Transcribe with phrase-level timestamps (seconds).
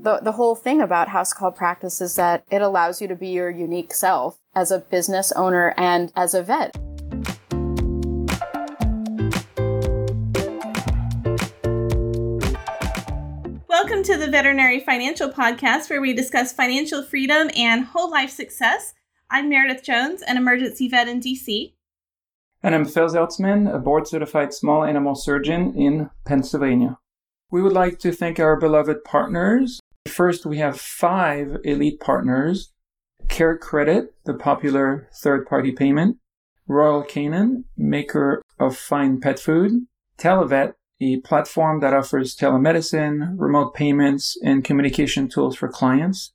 [0.00, 3.30] The, the whole thing about house call practice is that it allows you to be
[3.30, 6.76] your unique self as a business owner and as a vet.
[13.68, 18.94] Welcome to the Veterinary Financial Podcast, where we discuss financial freedom and whole life success.
[19.28, 21.72] I'm Meredith Jones, an emergency vet in DC.
[22.62, 26.98] And I'm Phil Zeltzman, a board certified small animal surgeon in Pennsylvania.
[27.50, 29.80] We would like to thank our beloved partners.
[30.08, 32.72] First, we have five elite partners
[33.28, 36.16] Care Credit, the popular third party payment,
[36.66, 39.86] Royal Canin, maker of fine pet food,
[40.18, 46.32] Televet, a platform that offers telemedicine, remote payments, and communication tools for clients.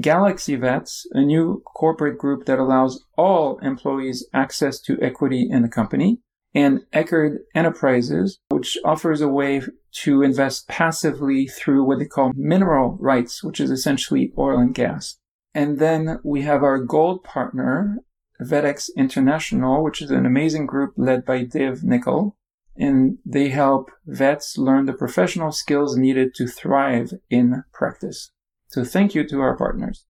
[0.00, 5.68] Galaxy Vets, a new corporate group that allows all employees access to equity in the
[5.68, 6.18] company.
[6.54, 9.62] And Eckard Enterprises, which offers a way
[10.02, 15.18] to invest passively through what they call mineral rights, which is essentially oil and gas.
[15.54, 17.98] And then we have our gold partner,
[18.40, 22.36] VetX International, which is an amazing group led by Dave Nicol,
[22.76, 28.30] and they help vets learn the professional skills needed to thrive in practice.
[28.68, 30.04] So thank you to our partners.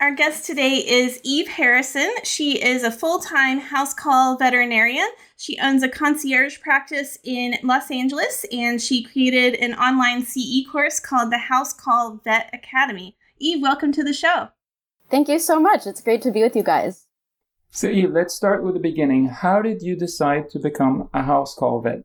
[0.00, 2.08] Our guest today is Eve Harrison.
[2.22, 5.08] She is a full time house call veterinarian.
[5.36, 11.00] She owns a concierge practice in Los Angeles and she created an online CE course
[11.00, 13.16] called the House Call Vet Academy.
[13.40, 14.50] Eve, welcome to the show.
[15.10, 15.84] Thank you so much.
[15.84, 17.06] It's great to be with you guys.
[17.72, 19.26] So, Eve, let's start with the beginning.
[19.26, 22.04] How did you decide to become a house call vet?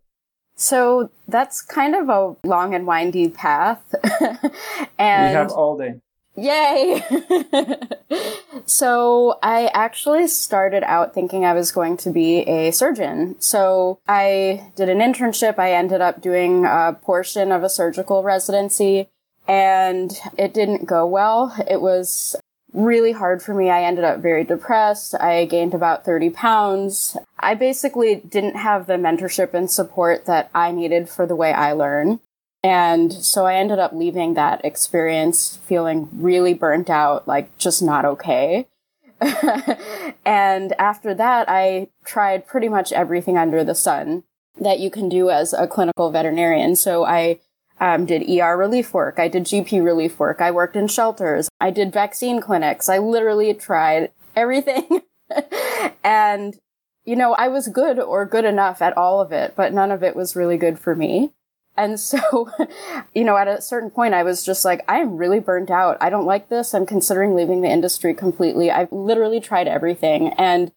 [0.56, 3.94] So that's kind of a long and windy path.
[4.98, 6.02] and we have all day.
[6.36, 7.04] Yay!
[8.66, 13.36] so I actually started out thinking I was going to be a surgeon.
[13.40, 15.60] So I did an internship.
[15.60, 19.10] I ended up doing a portion of a surgical residency
[19.48, 21.56] and it didn't go well.
[21.70, 22.36] It was
[22.74, 23.70] really hard for me.
[23.70, 25.14] I ended up very depressed.
[25.16, 27.16] I gained about 30 pounds.
[27.40, 31.74] I basically didn't have the mentorship and support that I needed for the way I
[31.74, 32.20] learn.
[32.64, 38.06] And so I ended up leaving that experience feeling really burnt out, like just not
[38.06, 38.68] okay.
[40.26, 44.24] and after that, I tried pretty much everything under the sun
[44.60, 46.76] that you can do as a clinical veterinarian.
[46.76, 47.40] So I
[47.80, 49.20] um, did ER relief work.
[49.20, 50.40] I did GP relief work.
[50.40, 51.50] I worked in shelters.
[51.60, 52.88] I did vaccine clinics.
[52.88, 55.02] I literally tried everything.
[56.04, 56.58] and,
[57.04, 60.04] you know, I was good or good enough at all of it, but none of
[60.04, 61.32] it was really good for me.
[61.76, 62.50] And so,
[63.14, 65.98] you know, at a certain point, I was just like, I'm really burnt out.
[66.00, 66.74] I don't like this.
[66.74, 68.72] I'm considering leaving the industry completely.
[68.72, 70.30] I've literally tried everything.
[70.34, 70.72] And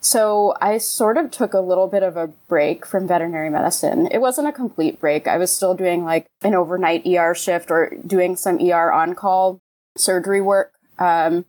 [0.00, 4.08] so I sort of took a little bit of a break from veterinary medicine.
[4.12, 5.26] It wasn't a complete break.
[5.26, 9.60] I was still doing like an overnight ER shift or doing some ER on call
[9.96, 11.44] surgery work, um,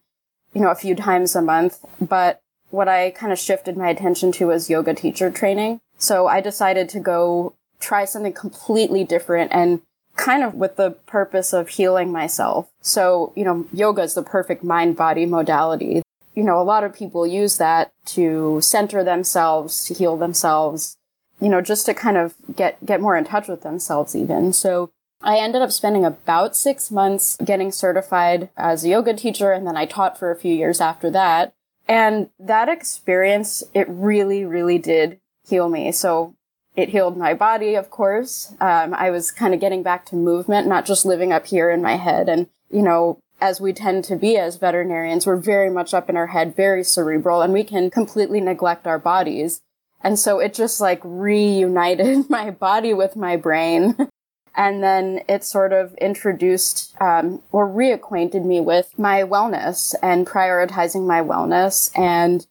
[0.54, 1.80] you know, a few times a month.
[2.02, 5.80] But what I kind of shifted my attention to was yoga teacher training.
[5.98, 9.82] So I decided to go try something completely different and
[10.16, 12.70] kind of with the purpose of healing myself.
[12.82, 16.02] So, you know, yoga is the perfect mind body modality
[16.38, 20.96] you know, a lot of people use that to center themselves, to heal themselves,
[21.42, 24.54] you know, just to kind of get, get more in touch with themselves even.
[24.54, 29.52] So I ended up spending about six months getting certified as a yoga teacher.
[29.52, 31.56] And then I taught for a few years after that.
[31.88, 35.92] And that experience, it really, really did heal me.
[35.92, 36.36] So
[36.78, 38.54] it healed my body, of course.
[38.62, 41.82] Um, I was kind of getting back to movement, not just living up here in
[41.82, 45.94] my head and, you know, as we tend to be as veterinarians, we're very much
[45.94, 49.62] up in our head, very cerebral, and we can completely neglect our bodies.
[50.04, 53.96] And so it just like reunited my body with my brain.
[54.56, 61.08] and then it sort of introduced um, or reacquainted me with my wellness and prioritizing
[61.08, 62.48] my wellness and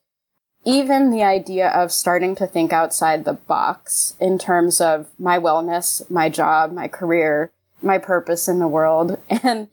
[0.67, 6.09] even the idea of starting to think outside the box in terms of my wellness,
[6.11, 9.19] my job, my career, my purpose in the world.
[9.31, 9.69] And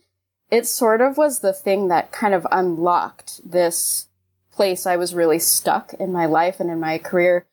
[0.52, 4.08] it sort of was the thing that kind of unlocked this
[4.52, 7.47] place I was really stuck in my life and in my career.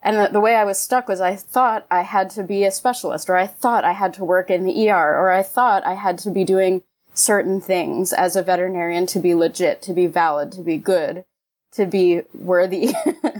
[0.00, 2.70] And the, the, way I was stuck was I thought I had to be a
[2.70, 5.94] specialist, or I thought I had to work in the ER, or I thought I
[5.94, 6.82] had to be doing
[7.12, 11.24] certain things as a veterinarian to be legit, to be valid, to be good,
[11.72, 12.94] to be worthy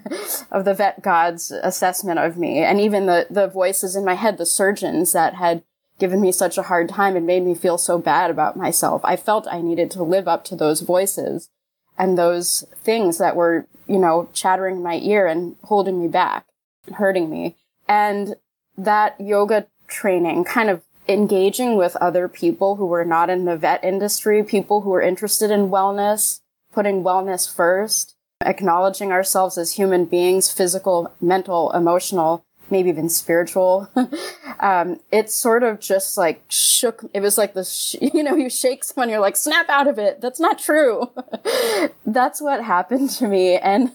[0.51, 2.59] of the vet god's assessment of me.
[2.59, 5.63] And even the, the voices in my head, the surgeons that had
[5.99, 9.01] given me such a hard time and made me feel so bad about myself.
[9.05, 11.51] I felt I needed to live up to those voices
[11.97, 16.47] and those things that were, you know, chattering in my ear and holding me back,
[16.95, 17.57] hurting me.
[17.89, 18.37] And
[18.77, 23.83] that yoga training kind of engaging with other people who were not in the vet
[23.83, 26.41] industry, people who were interested in wellness,
[26.73, 33.88] putting wellness first, acknowledging ourselves as human beings, physical, mental, emotional, maybe even spiritual.
[34.61, 37.05] um, it sort of just like shook.
[37.12, 40.20] It was like this, you know, you shake someone, you're like, snap out of it.
[40.20, 41.11] That's not true.
[42.06, 43.56] That's what happened to me.
[43.56, 43.93] And,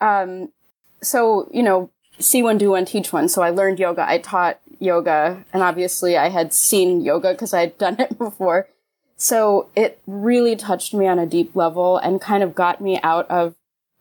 [0.00, 0.50] um,
[1.02, 3.28] so, you know, see one, do one, teach one.
[3.28, 4.08] So I learned yoga.
[4.08, 8.68] I taught yoga and obviously I had seen yoga because I had done it before.
[9.16, 13.30] So it really touched me on a deep level and kind of got me out
[13.30, 13.54] of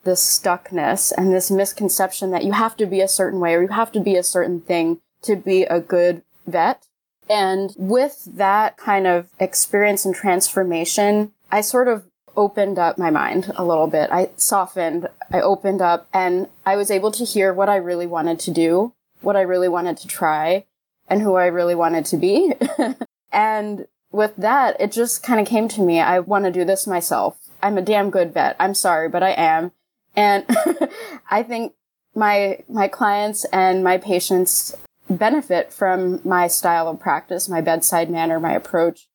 [0.03, 3.69] this stuckness and this misconception that you have to be a certain way or you
[3.69, 6.88] have to be a certain thing to be a good vet.
[7.29, 12.03] And with that kind of experience and transformation, I sort of
[12.35, 14.09] opened up my mind a little bit.
[14.11, 18.39] I softened, I opened up, and I was able to hear what I really wanted
[18.39, 20.65] to do, what I really wanted to try,
[21.07, 22.53] and who I really wanted to be.
[23.31, 25.99] and with that, it just kind of came to me.
[25.99, 27.38] I want to do this myself.
[27.61, 28.56] I'm a damn good vet.
[28.59, 29.71] I'm sorry, but I am.
[30.15, 30.45] And
[31.31, 31.74] I think
[32.15, 34.75] my, my clients and my patients
[35.10, 39.07] benefit from my style of practice, my bedside manner, my approach.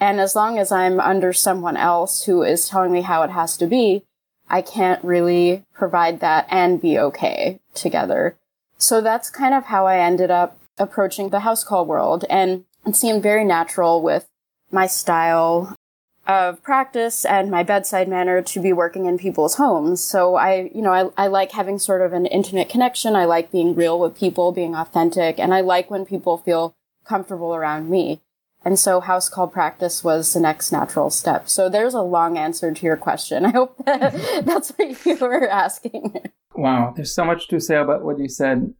[0.00, 3.56] And as long as I'm under someone else who is telling me how it has
[3.58, 4.04] to be,
[4.48, 8.36] I can't really provide that and be okay together.
[8.76, 12.24] So that's kind of how I ended up approaching the house call world.
[12.28, 14.28] And it seemed very natural with
[14.70, 15.74] my style
[16.26, 20.02] of practice and my bedside manner to be working in people's homes.
[20.02, 23.14] So I, you know, I, I like having sort of an intimate connection.
[23.14, 27.54] I like being real with people, being authentic, and I like when people feel comfortable
[27.54, 28.20] around me.
[28.64, 31.50] And so house call practice was the next natural step.
[31.50, 33.44] So there's a long answer to your question.
[33.44, 36.16] I hope that that's what you were asking.
[36.54, 36.94] Wow.
[36.96, 38.72] There's so much to say about what you said.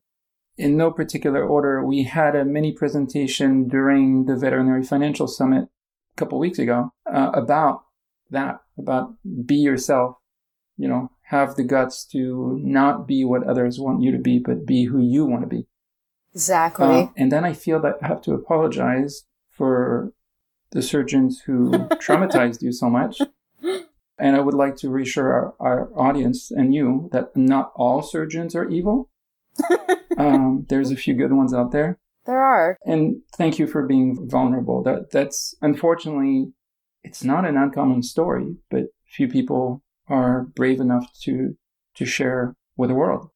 [0.57, 5.69] In no particular order, we had a mini presentation during the Veterinary Financial Summit
[6.15, 7.85] a couple weeks ago uh, about
[8.31, 9.15] that, about
[9.47, 10.17] be yourself,
[10.77, 14.67] you know, have the guts to not be what others want you to be, but
[14.67, 15.67] be who you want to be.
[16.35, 16.87] Exactly.
[16.87, 20.13] Uh, and then I feel that I have to apologize for
[20.73, 23.21] the surgeons who traumatized you so much.
[24.17, 28.55] And I would like to reassure our, our audience and you that not all surgeons
[28.55, 29.11] are evil.
[30.19, 31.99] um, there's a few good ones out there.
[32.27, 32.79] There are.
[32.85, 34.83] And thank you for being vulnerable.
[34.83, 36.53] That that's unfortunately
[37.03, 41.57] it's not an uncommon story, but few people are brave enough to
[41.95, 43.31] to share with the world.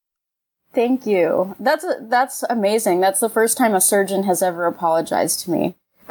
[0.75, 1.55] Thank you.
[1.61, 3.00] That's that's amazing.
[3.00, 5.76] That's the first time a surgeon has ever apologized to me.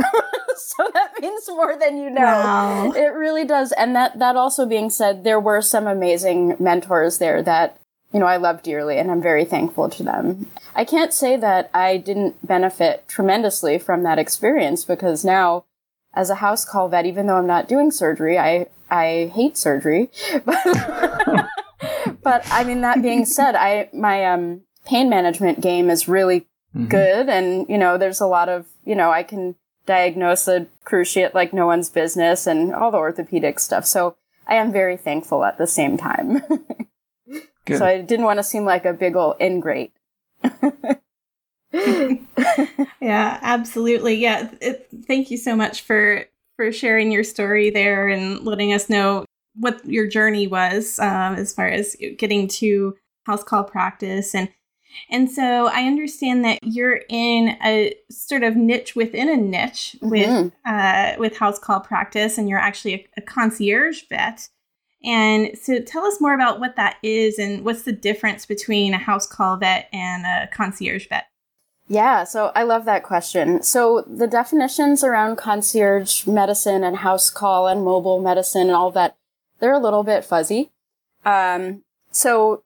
[0.55, 2.21] so that means more than you know.
[2.21, 2.91] Wow.
[2.91, 3.71] It really does.
[3.73, 7.79] And that that also being said, there were some amazing mentors there that
[8.17, 10.49] you know, I love dearly and I'm very thankful to them.
[10.73, 15.65] I can't say that I didn't benefit tremendously from that experience because now
[16.15, 20.09] as a house call vet, even though I'm not doing surgery, I, I hate surgery.
[20.45, 21.45] But,
[22.23, 26.87] but I mean, that being said, I, my, um, pain management game is really mm-hmm.
[26.87, 27.29] good.
[27.29, 29.53] And, you know, there's a lot of, you know, I can
[29.85, 33.85] diagnose a cruciate like no one's business and all the orthopedic stuff.
[33.85, 34.17] So
[34.47, 36.41] I am very thankful at the same time.
[37.67, 37.79] Good.
[37.79, 39.93] So I didn't want to seem like a big old ingrate.
[41.71, 44.15] yeah, absolutely.
[44.15, 46.25] Yeah, it, thank you so much for
[46.55, 51.53] for sharing your story there and letting us know what your journey was um, as
[51.53, 54.49] far as getting to house call practice and
[55.09, 60.09] and so I understand that you're in a sort of niche within a niche mm-hmm.
[60.09, 64.49] with uh, with house call practice, and you're actually a, a concierge vet.
[65.07, 68.97] And so tell us more about what that is and what's the difference between a
[68.97, 71.27] house call vet and a concierge vet.
[71.87, 73.63] Yeah, so I love that question.
[73.63, 79.15] So the definitions around concierge medicine and house call and mobile medicine and all that,
[79.59, 80.71] they're a little bit fuzzy.
[81.23, 82.63] Um, so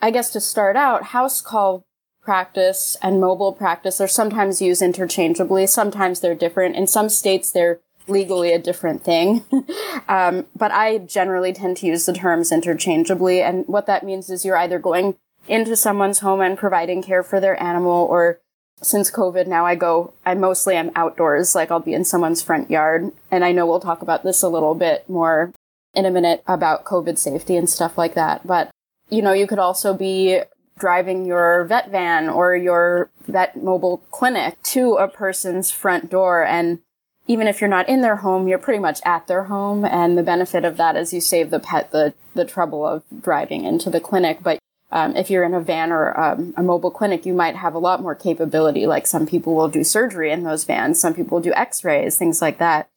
[0.00, 1.84] I guess to start out, house call
[2.22, 5.66] practice and mobile practice are sometimes used interchangeably.
[5.66, 6.76] Sometimes they're different.
[6.76, 9.44] In some states, they're legally a different thing.
[10.08, 13.42] um, but I generally tend to use the terms interchangeably.
[13.42, 15.16] And what that means is you're either going
[15.48, 18.40] into someone's home and providing care for their animal or
[18.82, 22.70] since COVID now I go, I mostly am outdoors, like I'll be in someone's front
[22.70, 23.12] yard.
[23.30, 25.52] And I know we'll talk about this a little bit more
[25.94, 28.46] in a minute about COVID safety and stuff like that.
[28.46, 28.70] But,
[29.08, 30.40] you know, you could also be
[30.78, 36.80] driving your vet van or your vet mobile clinic to a person's front door and
[37.26, 39.84] even if you're not in their home, you're pretty much at their home.
[39.84, 43.64] And the benefit of that is you save the pet the, the trouble of driving
[43.64, 44.38] into the clinic.
[44.42, 44.58] But
[44.92, 47.80] Um, if you're in a van or um, a mobile clinic, you might have a
[47.80, 48.86] lot more capability.
[48.86, 52.58] Like some people will do surgery in those vans, some people do X-rays, things like
[52.58, 52.88] that.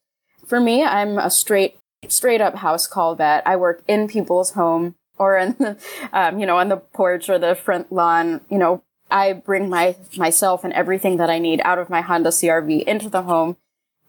[0.45, 3.41] For me, I'm a straight straight up house call vet.
[3.47, 5.77] I work in people's home or in the,
[6.13, 8.41] um, you know, on the porch or the front lawn.
[8.47, 12.29] You know, I bring my myself and everything that I need out of my Honda
[12.29, 13.57] CRV into the home,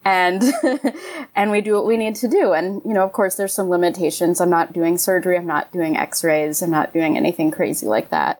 [0.05, 0.43] and
[1.35, 2.53] and we do what we need to do.
[2.53, 4.39] And you know, of course, there's some limitations.
[4.41, 5.37] I'm not doing surgery.
[5.37, 6.61] I'm not doing X-rays.
[6.61, 8.39] I'm not doing anything crazy like that.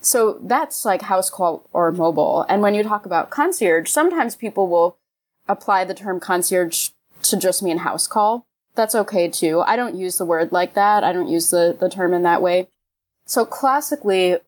[0.00, 2.46] So that's like house call or mobile.
[2.48, 4.96] And when you talk about concierge, sometimes people will
[5.48, 6.90] apply the term concierge
[7.22, 8.46] to just mean house call
[8.78, 9.60] that's okay too.
[9.66, 11.04] I don't use the word like that.
[11.04, 12.68] I don't use the, the term in that way.
[13.26, 14.38] So classically,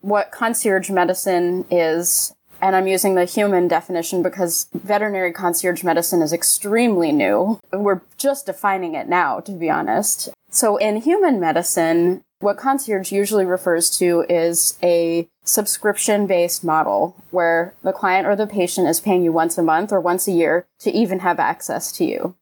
[0.00, 6.32] what concierge medicine is, and I'm using the human definition because veterinary concierge medicine is
[6.32, 7.60] extremely new.
[7.72, 10.28] We're just defining it now, to be honest.
[10.50, 17.74] So in human medicine, what concierge usually refers to is a subscription based model where
[17.82, 20.66] the client or the patient is paying you once a month or once a year
[20.80, 22.34] to even have access to you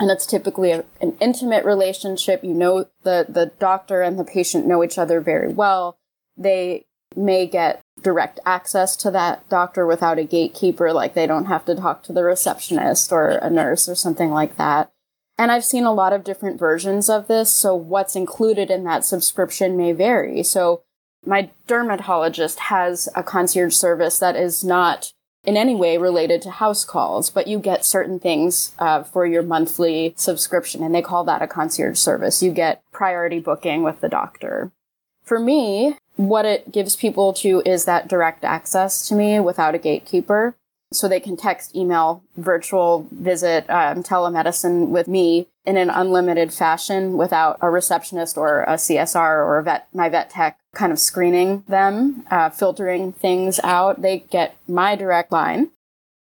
[0.00, 2.42] and it's typically a, an intimate relationship.
[2.42, 5.98] You know, the, the doctor and the patient know each other very well.
[6.36, 11.64] They may get direct access to that doctor without a gatekeeper, like they don't have
[11.66, 14.90] to talk to the receptionist or a nurse or something like that.
[15.38, 19.04] And I've seen a lot of different versions of this, so what's included in that
[19.04, 20.42] subscription may vary.
[20.42, 20.82] So
[21.24, 25.12] my dermatologist has a concierge service that is not
[25.44, 29.42] in any way related to house calls, but you get certain things uh, for your
[29.42, 32.42] monthly subscription, and they call that a concierge service.
[32.42, 34.70] You get priority booking with the doctor.
[35.22, 35.96] For me,
[36.28, 40.54] what it gives people to is that direct access to me without a gatekeeper.
[40.92, 47.16] So they can text, email, virtual visit, um, telemedicine with me in an unlimited fashion
[47.16, 51.62] without a receptionist or a CSR or a vet, my vet tech kind of screening
[51.68, 54.02] them, uh, filtering things out.
[54.02, 55.70] They get my direct line.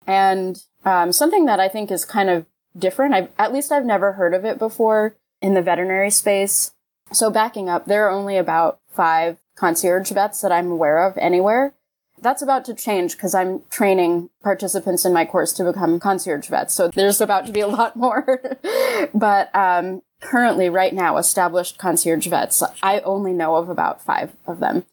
[0.07, 2.45] And um, something that I think is kind of
[2.77, 6.71] different, I've, at least I've never heard of it before in the veterinary space.
[7.13, 11.73] So backing up, there are only about five concierge vets that I'm aware of anywhere.
[12.19, 16.73] That's about to change because I'm training participants in my course to become concierge vets.
[16.73, 18.41] So there's about to be a lot more.
[19.13, 24.59] but um, currently, right now, established concierge vets, I only know of about five of
[24.59, 24.85] them.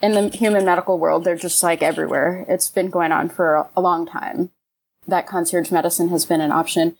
[0.00, 2.44] In the human medical world, they're just like everywhere.
[2.48, 4.50] It's been going on for a long time.
[5.06, 6.96] That concierge medicine has been an option.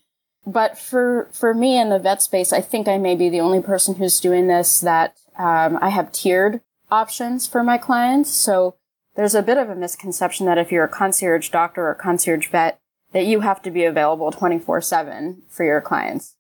[0.47, 3.61] But for, for me in the vet space, I think I may be the only
[3.63, 6.61] person who's doing this that um, I have tiered
[6.93, 8.31] options for my clients.
[8.31, 8.77] So
[9.17, 12.79] there's a bit of a misconception that if you're a concierge doctor or concierge vet,
[13.13, 16.37] that you have to be available 24 7 for your clients.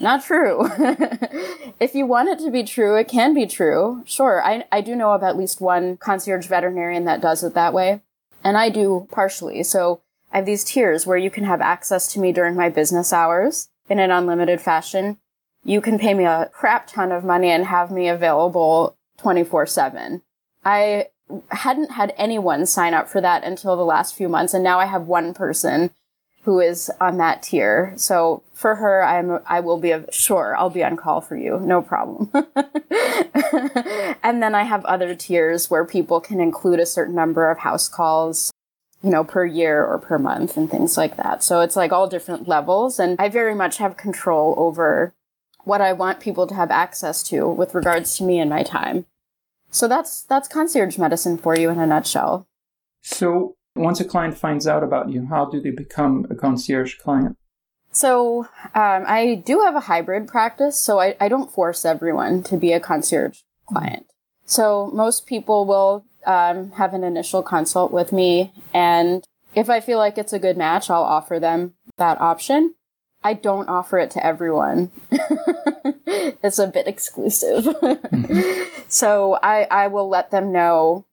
[0.00, 0.68] Not true.
[1.80, 4.02] if you want it to be true, it can be true.
[4.06, 7.72] Sure, I, I do know of at least one concierge veterinarian that does it that
[7.72, 8.00] way.
[8.42, 9.62] And I do partially.
[9.62, 10.00] So
[10.32, 13.68] I have these tiers where you can have access to me during my business hours
[13.88, 15.18] in an unlimited fashion.
[15.62, 20.22] You can pay me a crap ton of money and have me available 24 7.
[20.64, 21.08] I
[21.50, 24.86] hadn't had anyone sign up for that until the last few months, and now I
[24.86, 25.90] have one person
[26.44, 27.94] who is on that tier.
[27.96, 31.58] So for her, I'm I will be a, sure I'll be on call for you,
[31.60, 32.30] no problem.
[34.22, 37.88] and then I have other tiers where people can include a certain number of house
[37.88, 38.52] calls,
[39.02, 41.42] you know, per year or per month and things like that.
[41.42, 45.14] So it's like all different levels, and I very much have control over
[45.64, 49.06] what I want people to have access to with regards to me and my time.
[49.70, 52.46] So that's that's concierge medicine for you in a nutshell.
[53.02, 57.36] So once a client finds out about you, how do they become a concierge client?
[57.90, 62.56] So um, I do have a hybrid practice, so I, I don't force everyone to
[62.56, 64.06] be a concierge client.
[64.46, 69.98] So most people will um, have an initial consult with me, and if I feel
[69.98, 72.74] like it's a good match, I'll offer them that option.
[73.24, 74.90] I don't offer it to everyone.
[75.10, 77.64] it's a bit exclusive.
[77.64, 78.70] mm-hmm.
[78.88, 81.04] So I, I will let them know,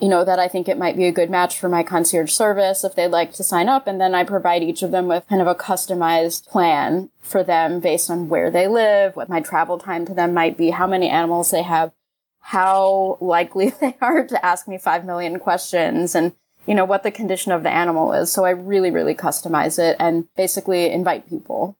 [0.00, 2.82] you know, that I think it might be a good match for my concierge service
[2.82, 3.86] if they'd like to sign up.
[3.86, 7.80] And then I provide each of them with kind of a customized plan for them
[7.80, 11.10] based on where they live, what my travel time to them might be, how many
[11.10, 11.92] animals they have,
[12.40, 16.32] how likely they are to ask me 5 million questions and
[16.66, 18.30] you know, what the condition of the animal is.
[18.30, 21.76] So I really, really customize it and basically invite people.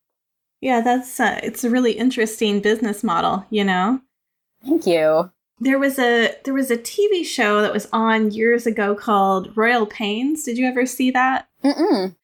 [0.61, 4.01] Yeah, that's uh, it's a really interesting business model, you know.
[4.65, 5.31] Thank you.
[5.59, 9.87] There was a there was a TV show that was on years ago called Royal
[9.87, 10.45] Pains.
[10.45, 11.49] Did you ever see that?
[11.65, 12.15] Mm-mm.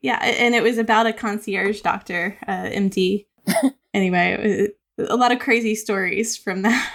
[0.00, 3.26] Yeah, and it was about a concierge doctor, uh, MD.
[3.94, 4.68] anyway,
[4.98, 6.92] a lot of crazy stories from that.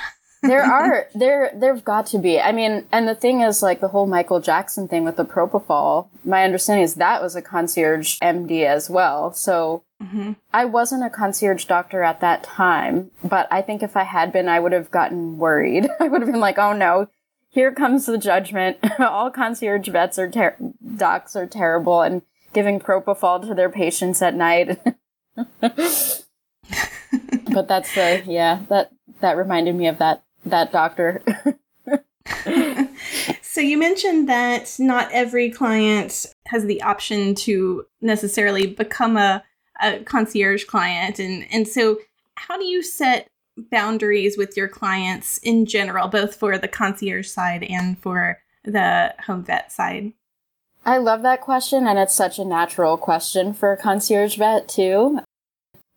[0.47, 2.39] There are there there've got to be.
[2.39, 6.07] I mean, and the thing is, like the whole Michael Jackson thing with the propofol.
[6.23, 9.33] My understanding is that was a concierge MD as well.
[9.33, 10.33] So mm-hmm.
[10.53, 14.49] I wasn't a concierge doctor at that time, but I think if I had been,
[14.49, 15.87] I would have gotten worried.
[15.99, 17.09] I would have been like, "Oh no,
[17.49, 18.77] here comes the judgment.
[18.99, 20.57] All concierge vets are ter-
[20.95, 22.21] docs are terrible and
[22.53, 24.79] giving propofol to their patients at night."
[27.53, 31.21] but that's the yeah that that reminded me of that that doctor.
[33.41, 39.43] so you mentioned that not every client has the option to necessarily become a,
[39.81, 41.97] a concierge client and and so
[42.35, 43.27] how do you set
[43.71, 49.43] boundaries with your clients in general both for the concierge side and for the home
[49.43, 50.11] vet side
[50.87, 55.19] I love that question, and it's such a natural question for a concierge vet, too.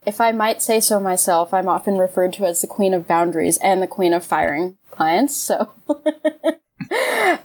[0.06, 3.58] If I might say so myself, I'm often referred to as the queen of boundaries
[3.58, 5.36] and the queen of firing clients.
[5.36, 5.72] So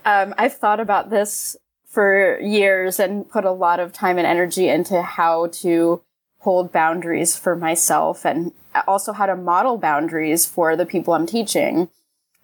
[0.04, 4.68] um, I've thought about this for years and put a lot of time and energy
[4.68, 6.02] into how to
[6.40, 8.52] hold boundaries for myself and
[8.86, 11.88] also how to model boundaries for the people I'm teaching,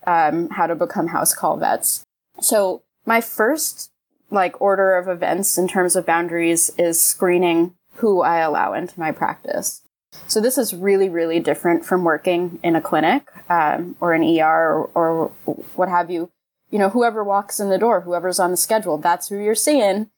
[0.06, 2.04] um, how to become house call vets.
[2.40, 3.90] So my first
[4.30, 9.12] like order of events in terms of boundaries is screening who I allow into my
[9.12, 9.82] practice.
[10.26, 14.42] So this is really, really different from working in a clinic um, or an ER
[14.44, 15.28] or, or
[15.74, 16.30] what have you.
[16.70, 20.10] You know, whoever walks in the door, whoever's on the schedule, that's who you're seeing,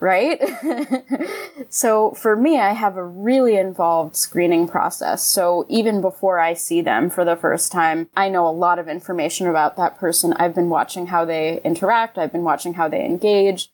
[0.00, 0.40] right?
[1.68, 5.22] so for me, I have a really involved screening process.
[5.24, 8.88] So even before I see them for the first time, I know a lot of
[8.88, 10.32] information about that person.
[10.32, 12.18] I've been watching how they interact.
[12.18, 13.71] I've been watching how they engage.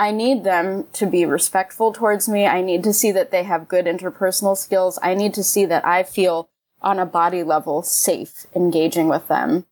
[0.00, 2.46] I need them to be respectful towards me.
[2.46, 4.98] I need to see that they have good interpersonal skills.
[5.02, 6.48] I need to see that I feel
[6.80, 9.66] on a body level safe engaging with them.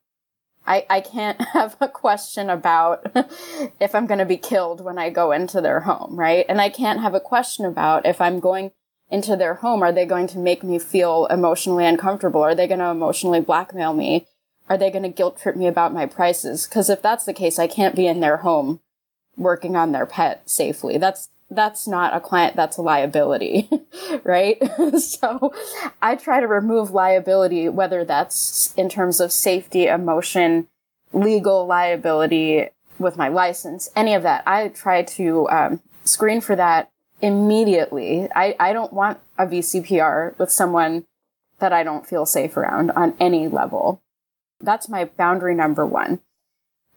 [0.67, 3.11] I, I can't have a question about
[3.81, 6.45] if I'm going to be killed when I go into their home, right?
[6.47, 8.73] And I can't have a question about if I'm going
[9.11, 12.43] into their home, are they going to make me feel emotionally uncomfortable?
[12.43, 14.27] Are they going to emotionally blackmail me?
[14.69, 16.67] Are they going to guilt trip me about my prices?
[16.67, 18.81] Because if that's the case, I can't be in their home
[19.39, 20.99] working on their pet safely.
[20.99, 23.71] That's that's not a client, that's a liability,
[24.25, 24.59] right?
[24.99, 25.53] so
[26.03, 30.69] I try to remove liability, whether that's in terms of safety, emotion,
[31.13, 34.43] legal liability with my license, any of that.
[34.47, 36.91] I try to um, screen for that
[37.23, 38.29] immediately.
[38.35, 41.07] I, I don't want a VCPR with someone
[41.61, 44.03] that I don't feel safe around on any level.
[44.61, 46.21] That's my boundary number one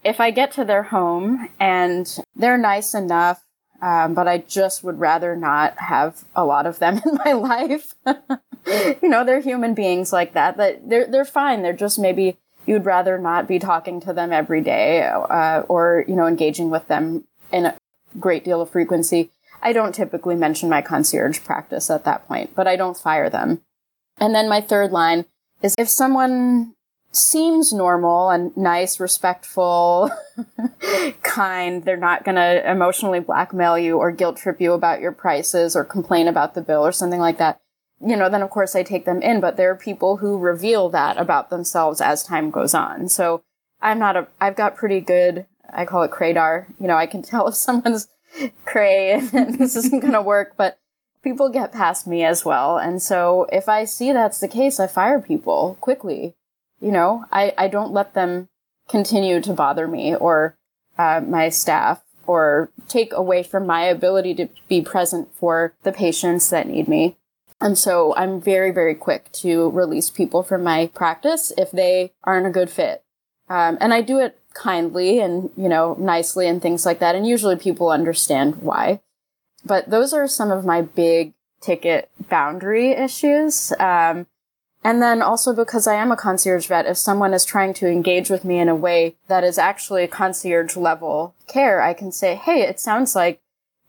[0.04, 3.44] if I get to their home and they're nice enough,
[3.82, 7.96] um, but I just would rather not have a lot of them in my life.
[8.06, 10.58] you know, they're human beings like that.
[10.58, 11.62] That they're they're fine.
[11.62, 16.16] They're just maybe you'd rather not be talking to them every day, uh, or you
[16.16, 17.78] know, engaging with them in a
[18.20, 19.32] great deal of frequency.
[19.64, 23.62] I don't typically mention my concierge practice at that point, but I don't fire them.
[24.20, 25.26] And then my third line
[25.62, 26.74] is if someone
[27.12, 30.10] seems normal and nice, respectful,
[31.24, 31.84] kind.
[31.84, 35.84] They're not going to emotionally blackmail you or guilt trip you about your prices or
[35.84, 37.60] complain about the bill or something like that.
[38.00, 40.90] You know, then of course I take them in, but there are people who reveal
[40.90, 43.10] that about themselves as time goes on.
[43.10, 43.44] So
[43.82, 46.68] I'm not a, I've got pretty good, I call it cradar.
[46.80, 48.08] You know, I can tell if someone's
[48.66, 50.80] cray and this isn't going to work, but
[51.24, 52.78] people get past me as well.
[52.78, 56.36] And so if I see that's the case, I fire people quickly
[56.82, 58.50] you know, I, I don't let them
[58.90, 60.58] continue to bother me or
[60.98, 66.50] uh, my staff or take away from my ability to be present for the patients
[66.50, 67.18] that need me.
[67.60, 72.48] And so I'm very, very quick to release people from my practice if they aren't
[72.48, 73.04] a good fit.
[73.50, 77.16] Um, and I do it kindly and, you know, nicely and things like that.
[77.16, 79.02] And usually people understand why.
[79.64, 83.72] But those are some of my big ticket boundary issues.
[83.80, 84.26] Um,
[84.84, 88.30] and then also because I am a concierge vet, if someone is trying to engage
[88.30, 92.64] with me in a way that is actually concierge level care, I can say, Hey,
[92.64, 93.40] it sounds like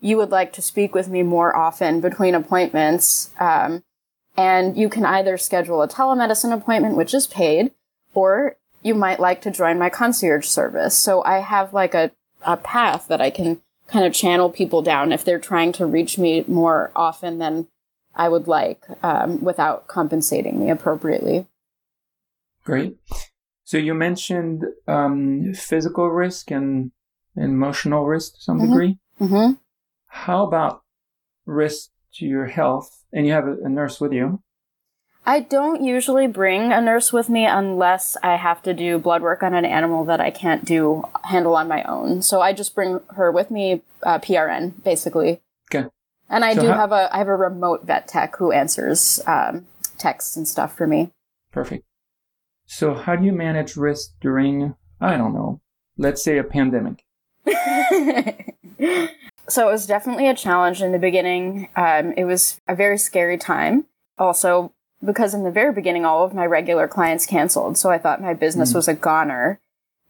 [0.01, 3.31] you would like to speak with me more often between appointments.
[3.39, 3.83] Um,
[4.35, 7.71] and you can either schedule a telemedicine appointment, which is paid,
[8.13, 10.95] or you might like to join my concierge service.
[10.97, 12.11] So I have like a,
[12.45, 16.17] a path that I can kind of channel people down if they're trying to reach
[16.17, 17.67] me more often than
[18.15, 21.47] I would like um, without compensating me appropriately.
[22.63, 22.97] Great.
[23.63, 26.91] So you mentioned um, physical risk and
[27.35, 28.67] emotional risk to some mm-hmm.
[28.67, 28.99] degree.
[29.19, 29.53] Mm-hmm.
[30.07, 30.83] How about
[31.45, 33.03] risk to your health?
[33.11, 34.41] And you have a, a nurse with you.
[35.25, 39.41] I don't usually bring a nurse with me unless I have to do blood work
[39.41, 42.21] on an animal that I can't do handle on my own.
[42.21, 45.41] So I just bring her with me, uh, PRN, basically.
[46.29, 49.21] And I So do how- have a I have a remote vet tech who answers
[49.27, 49.65] um,
[49.97, 51.11] texts and stuff for me.
[51.51, 51.83] Perfect.
[52.65, 55.59] So, how do you manage risk during, I don't know,
[55.97, 57.03] let's say a pandemic?
[59.49, 61.69] so it was definitely a challenge in the beginning.
[61.75, 63.85] Um, it was a very scary time.
[64.17, 67.77] Also, because in the very beginning, all of my regular clients canceled.
[67.77, 68.75] So I thought my business Mm.
[68.75, 69.59] was a goner.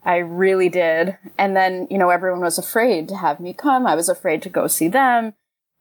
[0.04, 1.16] I really did.
[1.38, 3.86] And then, you know, everyone was afraid to have me come.
[3.86, 5.34] I was afraid to go see them.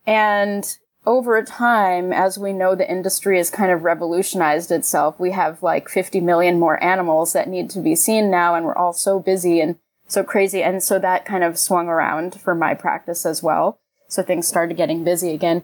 [0.06, 5.20] And over time, as we know, the industry has kind of revolutionized itself.
[5.20, 8.76] We have like 50 million more animals that need to be seen now, and we're
[8.76, 10.64] all so busy and so crazy.
[10.64, 13.80] And so that kind of swung around for my practice as well.
[14.08, 15.64] So things started getting busy again.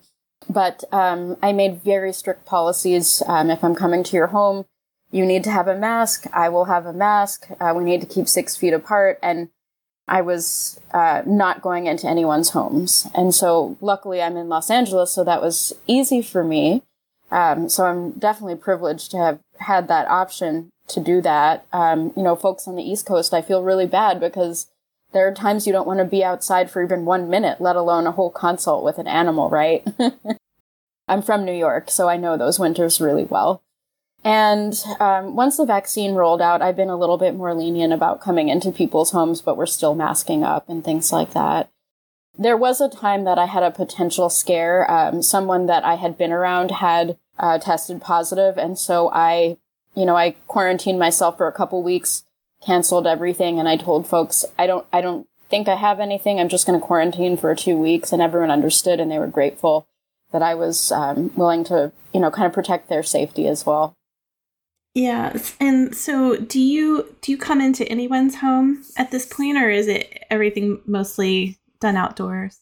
[0.50, 3.22] But um, I made very strict policies.
[3.28, 4.66] Um, if I'm coming to your home,
[5.12, 6.26] you need to have a mask.
[6.34, 7.50] I will have a mask.
[7.60, 9.20] Uh, we need to keep six feet apart.
[9.22, 9.50] And
[10.10, 13.08] I was uh, not going into anyone's homes.
[13.14, 16.82] And so luckily I'm in Los Angeles, so that was easy for me.
[17.32, 21.68] Um, so I'm definitely privileged to have had that option to do that.
[21.72, 24.68] Um, you know, folks on the East Coast, I feel really bad because
[25.14, 28.08] there are times you don't want to be outside for even one minute, let alone
[28.08, 29.88] a whole consult with an animal, right?
[31.08, 33.62] I'm from New York, so I know those winters really well.
[34.24, 38.22] And um, once the vaccine rolled out, I've been a little bit more lenient about
[38.22, 41.70] coming into people's homes, but we're still masking up and things like that.
[42.38, 44.90] There was a time that I had a potential scare.
[44.90, 49.58] Um, someone that I had been around had uh, tested positive, and so I,
[49.96, 52.24] you know, I quarantined myself for a couple weeks,
[52.66, 56.40] canceled everything, and I told folks, I don't, I don't think I have anything.
[56.40, 59.88] I'm just going to quarantine for two weeks, and everyone understood, and they were grateful
[60.32, 63.96] that I was um, willing to, you know, kind of protect their safety as well.
[64.94, 65.56] Yes.
[65.60, 69.88] And so do you do you come into anyone's home at this point or is
[69.88, 72.60] it everything mostly done outdoors?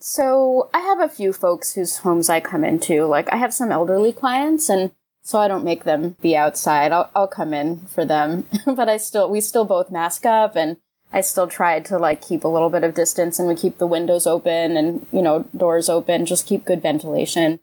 [0.00, 3.06] So I have a few folks whose homes I come into.
[3.06, 4.90] Like I have some elderly clients and
[5.22, 6.92] so I don't make them be outside.
[6.92, 8.46] I'll I'll come in for them.
[8.66, 10.76] but I still we still both mask up and
[11.12, 13.86] I still try to like keep a little bit of distance and we keep the
[13.86, 17.60] windows open and, you know, doors open, just keep good ventilation.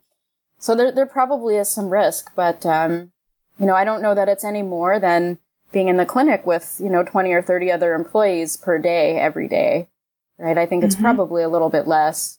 [0.58, 3.12] So there there probably is some risk, but um
[3.58, 5.38] you know, I don't know that it's any more than
[5.72, 9.48] being in the clinic with, you know, 20 or 30 other employees per day every
[9.48, 9.88] day.
[10.38, 10.58] Right?
[10.58, 11.00] I think it's Mhm.
[11.00, 12.38] probably a little bit less.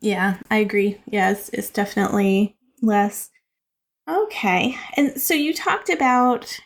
[0.00, 1.00] Yeah, I agree.
[1.06, 3.30] Yes, it's definitely less.
[4.08, 4.76] Okay.
[4.96, 6.58] And so you talked about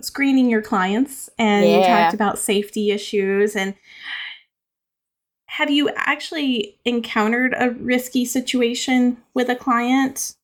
[0.00, 3.74] screening your clients and you talked about safety issues and
[5.46, 10.36] have you actually encountered a risky situation with a client?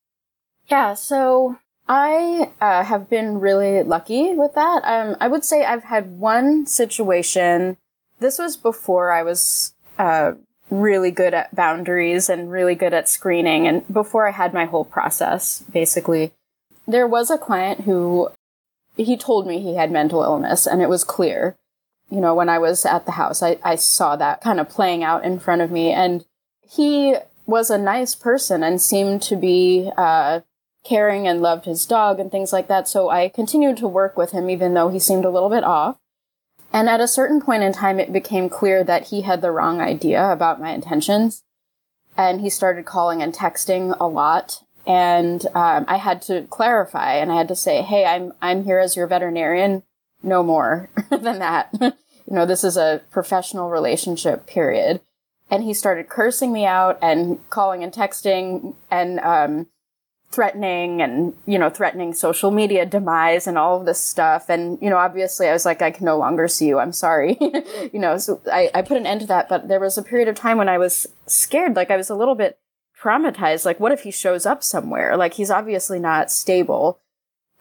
[0.68, 4.82] Yeah, so I uh, have been really lucky with that.
[4.84, 7.76] Um, I would say I've had one situation.
[8.18, 10.32] This was before I was uh,
[10.68, 14.84] really good at boundaries and really good at screening, and before I had my whole
[14.84, 16.32] process, basically.
[16.88, 18.30] There was a client who
[18.96, 21.56] he told me he had mental illness, and it was clear.
[22.10, 25.02] You know, when I was at the house, I, I saw that kind of playing
[25.04, 26.24] out in front of me, and
[26.68, 30.40] he was a nice person and seemed to be uh,
[30.86, 32.88] caring and loved his dog and things like that.
[32.88, 35.96] So I continued to work with him, even though he seemed a little bit off.
[36.72, 39.80] And at a certain point in time, it became clear that he had the wrong
[39.80, 41.42] idea about my intentions.
[42.16, 44.62] And he started calling and texting a lot.
[44.86, 48.78] And um, I had to clarify and I had to say, hey, I'm, I'm here
[48.78, 49.82] as your veterinarian.
[50.22, 51.70] No more than that.
[51.80, 51.94] you
[52.28, 55.00] know, this is a professional relationship, period.
[55.50, 59.66] And he started cursing me out and calling and texting and, um,
[60.36, 64.50] threatening and you know threatening social media demise and all of this stuff.
[64.50, 66.78] And you know obviously i was like i can no longer see you.
[66.78, 67.38] I'm sorry.
[67.92, 69.48] You know so I, I put an end to that.
[69.48, 71.74] But there was a period of time when i was scared.
[71.74, 72.58] Like i was a little bit
[73.02, 73.64] traumatized.
[73.64, 75.16] Like what if he shows up somewhere?
[75.16, 77.00] Like he's obviously not stable.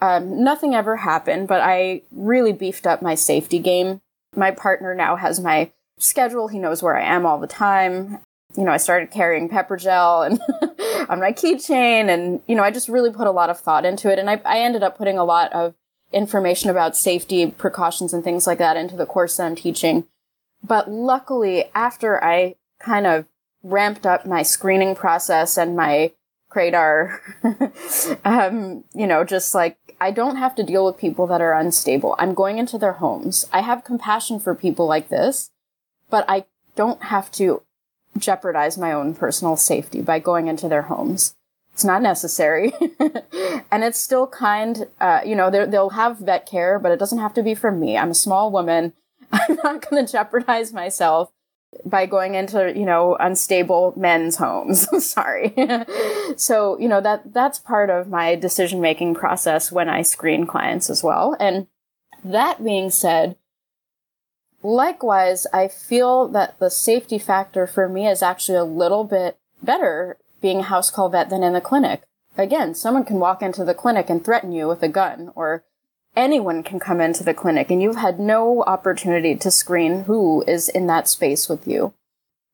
[0.02, 4.02] Um, nothing ever happened but i really beefed up my safety game.
[4.36, 6.50] My partner now has my schedule.
[6.50, 8.20] He knows where i am all the time
[8.58, 10.40] you know, I started carrying pepper gel and
[11.10, 14.12] on my keychain and, you know, I just really put a lot of thought into
[14.12, 14.20] it.
[14.20, 15.76] And I, I ended up putting a lot of
[16.12, 20.06] information about safety precautions and things like that into the course that I'm teaching.
[20.64, 23.26] But luckily, after I kind of
[23.64, 26.12] ramped up my screening process and my
[26.50, 27.20] Cradar,
[28.26, 32.16] um, you know, just like I don't have to deal with people that are unstable.
[32.18, 33.46] I'm going into their homes.
[33.52, 35.52] I have compassion for people like this,
[36.10, 37.64] but I don't have to
[38.18, 41.36] jeopardize my own personal safety by going into their homes.
[41.74, 42.74] It's not necessary.
[43.72, 47.34] and it's still kind, uh, you know, they'll have vet care, but it doesn't have
[47.34, 47.98] to be for me.
[47.98, 48.94] I'm a small woman.
[49.32, 51.34] I'm not going to jeopardize myself
[51.84, 54.88] by going into, you know, unstable men's homes.
[55.06, 55.54] Sorry.
[56.38, 60.90] so, you know, that, that's part of my decision making process when I screen clients
[60.90, 61.36] as well.
[61.42, 61.68] And
[62.24, 63.36] that being said,
[64.66, 70.18] likewise, I feel that the safety factor for me is actually a little bit better
[70.42, 72.04] being a house call vet than in the clinic.
[72.38, 75.64] Again, someone can walk into the clinic and threaten you with a gun or
[76.16, 80.70] anyone can come into the clinic and you've had no opportunity to screen who is
[80.70, 81.94] in that space with you.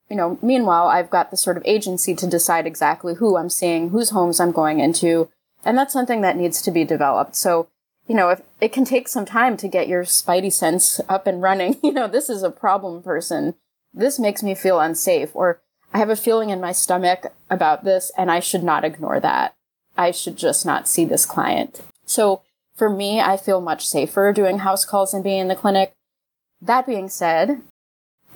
[0.09, 3.89] You know, meanwhile, I've got the sort of agency to decide exactly who I'm seeing,
[3.89, 5.29] whose homes I'm going into,
[5.63, 7.35] and that's something that needs to be developed.
[7.35, 7.69] So,
[8.11, 11.41] you know, if it can take some time to get your spidey sense up and
[11.41, 13.55] running, you know, this is a problem person.
[13.93, 15.61] This makes me feel unsafe or
[15.93, 19.55] I have a feeling in my stomach about this and I should not ignore that.
[19.97, 21.83] I should just not see this client.
[22.05, 22.41] So
[22.75, 25.93] for me, I feel much safer doing house calls and being in the clinic.
[26.61, 27.61] That being said,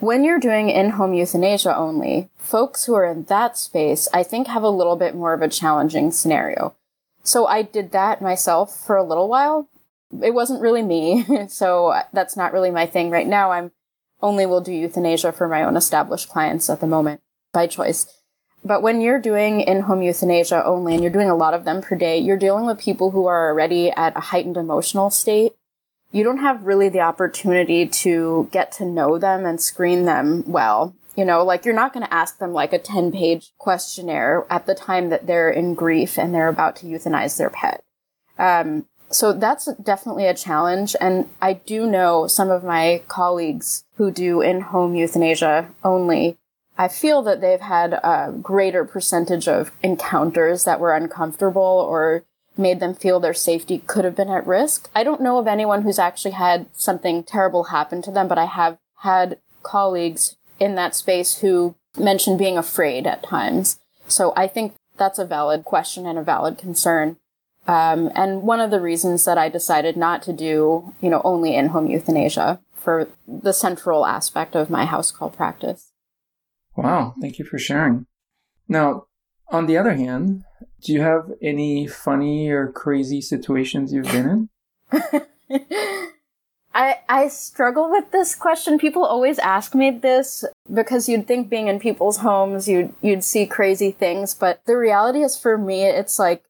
[0.00, 4.62] when you're doing in-home euthanasia only, folks who are in that space, I think have
[4.62, 6.74] a little bit more of a challenging scenario.
[7.26, 9.68] So I did that myself for a little while.
[10.22, 13.50] It wasn't really me, so that's not really my thing right now.
[13.50, 13.72] I'm
[14.22, 17.20] only will do euthanasia for my own established clients at the moment
[17.52, 18.06] by choice.
[18.64, 21.96] But when you're doing in-home euthanasia only and you're doing a lot of them per
[21.96, 25.52] day, you're dealing with people who are already at a heightened emotional state.
[26.12, 30.94] You don't have really the opportunity to get to know them and screen them well.
[31.16, 34.66] You know, like you're not going to ask them like a 10 page questionnaire at
[34.66, 37.82] the time that they're in grief and they're about to euthanize their pet.
[38.38, 40.94] Um, so that's definitely a challenge.
[41.00, 46.36] And I do know some of my colleagues who do in-home euthanasia only
[46.78, 52.24] I feel that they've had a greater percentage of encounters that were uncomfortable or
[52.56, 54.90] made them feel their safety could have been at risk.
[54.94, 58.44] I don't know of anyone who's actually had something terrible happen to them, but I
[58.44, 63.78] have had colleagues in that space who mentioned being afraid at times.
[64.06, 67.16] So I think that's a valid question and a valid concern.
[67.66, 71.54] Um, and one of the reasons that I decided not to do, you know, only
[71.56, 75.90] in-home euthanasia for the central aspect of my house call practice.
[76.76, 78.06] Wow, thank you for sharing.
[78.68, 79.06] Now,
[79.48, 80.44] on the other hand,
[80.82, 84.48] do you have any funny or crazy situations you've been
[84.92, 85.26] in?
[86.76, 88.78] I I struggle with this question.
[88.78, 93.46] People always ask me this because you'd think being in people's homes you'd you'd see
[93.46, 96.44] crazy things, but the reality is for me it's like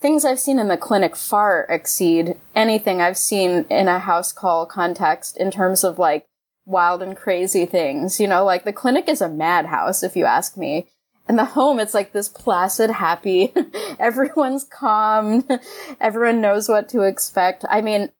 [0.00, 4.66] things I've seen in the clinic far exceed anything I've seen in a house call
[4.66, 6.26] context in terms of like
[6.64, 8.20] wild and crazy things.
[8.20, 10.86] You know, like the clinic is a madhouse, if you ask me.
[11.28, 13.52] And the home, it's like this placid, happy,
[13.98, 15.46] everyone's calm,
[16.00, 17.64] everyone knows what to expect.
[17.70, 18.10] I mean,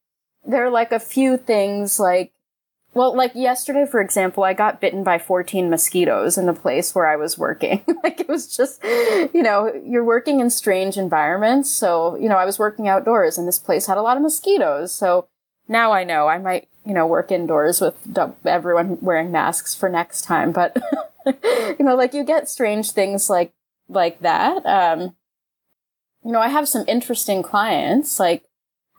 [0.44, 2.32] there are like a few things like,
[2.94, 7.06] well, like yesterday, for example, I got bitten by 14 mosquitoes in the place where
[7.06, 7.82] I was working.
[8.04, 11.70] like it was just, you know, you're working in strange environments.
[11.70, 14.92] So, you know, I was working outdoors and this place had a lot of mosquitoes.
[14.92, 15.26] So
[15.68, 17.96] now I know I might you know, work indoors with
[18.44, 20.52] everyone wearing masks for next time.
[20.52, 20.76] But,
[21.26, 23.52] you know, like you get strange things like,
[23.88, 24.64] like that.
[24.66, 25.14] Um,
[26.24, 28.18] you know, I have some interesting clients.
[28.18, 28.44] Like,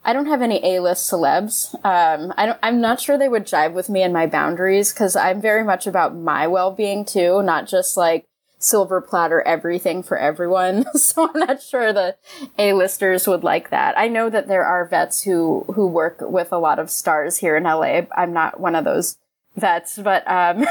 [0.06, 1.74] I don't have any A-list celebs.
[1.86, 5.16] Um, I don't, I'm not sure they would jive with me and my boundaries because
[5.16, 8.28] I'm very much about my well-being too, not just like,
[8.64, 10.86] silver platter everything for everyone.
[10.96, 12.16] so I'm not sure the
[12.58, 13.98] A-listers would like that.
[13.98, 17.58] I know that there are vets who, who work with a lot of stars here
[17.58, 18.02] in LA.
[18.16, 19.18] I'm not one of those
[19.56, 20.66] vets, but, um,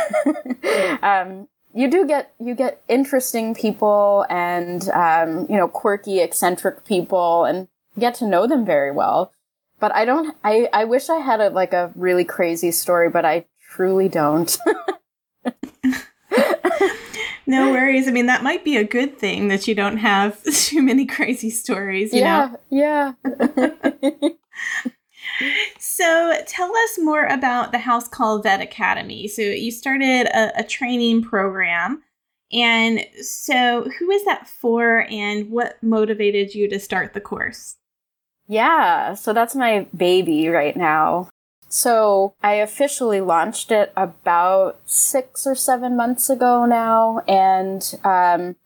[1.03, 7.45] um, you do get, you get interesting people and, um, you know, quirky, eccentric people
[7.45, 7.69] and
[7.99, 9.33] get to know them very well.
[9.81, 13.25] But I don't, I, I wish I had a, like a really crazy story, but
[13.25, 14.57] I truly don't.
[17.47, 18.07] no worries.
[18.07, 21.51] I mean, that might be a good thing that you don't have too many crazy
[21.51, 22.13] stories.
[22.13, 23.15] yeah, know?
[23.25, 24.29] yeah.
[25.79, 29.27] so, tell us more about the House Call Vet Academy.
[29.27, 32.03] So, you started a, a training program.
[32.53, 37.77] And so, who is that for, and what motivated you to start the course?
[38.47, 41.29] Yeah, so that's my baby right now.
[41.69, 48.57] So I officially launched it about six or seven months ago now, and um,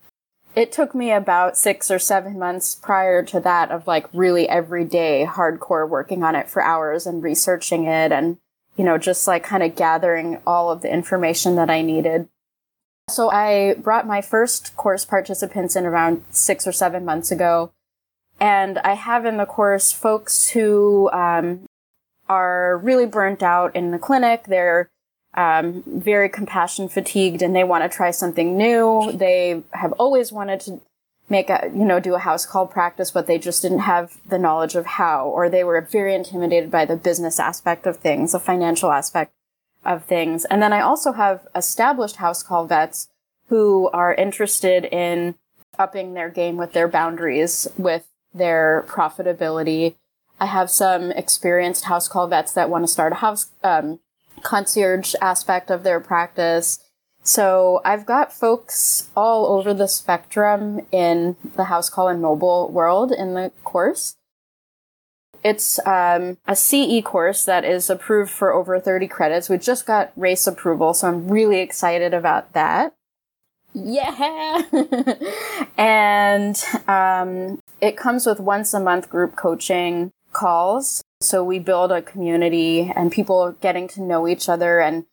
[0.57, 4.85] it took me about six or seven months prior to that of like really every
[4.85, 8.39] day hardcore working on it for hours and researching it and
[8.77, 12.29] you know just like kind of gathering all of the information that I needed.
[13.09, 17.71] So I brought my first course participants in around six or seven months ago.
[18.39, 21.67] And I have in the course folks who um,
[22.29, 24.45] are really burnt out in the clinic.
[24.47, 24.91] They're
[25.35, 29.13] um, very compassion fatigued and they want to try something new.
[29.13, 30.81] They have always wanted to
[31.29, 34.39] make a, you know, do a house call practice, but they just didn't have the
[34.39, 38.39] knowledge of how, or they were very intimidated by the business aspect of things, the
[38.39, 39.33] financial aspect
[39.85, 40.45] of things.
[40.47, 43.09] And then I also have established house call vets
[43.49, 45.35] who are interested in
[45.79, 49.95] upping their game with their boundaries, with their profitability.
[50.41, 54.01] I have some experienced house call vets that want to start a house um,
[54.43, 56.79] concierge aspect of their practice.
[57.23, 63.11] So I've got folks all over the spectrum in the house call and mobile world
[63.13, 64.17] in the course.
[65.43, 69.49] It's um, a CE course that is approved for over 30 credits.
[69.49, 72.95] We just got RACE approval, so I'm really excited about that.
[73.73, 74.63] Yeah!
[75.77, 76.57] and
[76.89, 81.03] um, it comes with once a month group coaching calls.
[81.21, 85.07] So we build a community and people getting to know each other and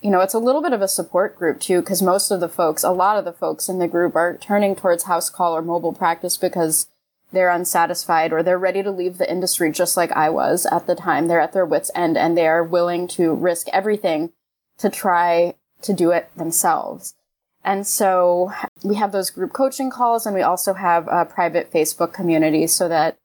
[0.00, 2.48] you know, it's a little bit of a support group too, because most of the
[2.48, 5.62] folks, a lot of the folks in the group are turning towards house call or
[5.62, 6.88] mobile practice because
[7.30, 10.96] they're unsatisfied or they're ready to leave the industry just like I was at the
[10.96, 11.28] time.
[11.28, 14.32] They're at their wits end and they are willing to risk everything
[14.78, 17.14] to try to do it themselves.
[17.64, 22.12] And so we have those group coaching calls and we also have a private Facebook
[22.12, 23.18] community so that